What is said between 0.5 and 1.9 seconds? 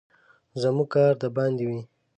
زموږ کار د باندې وي.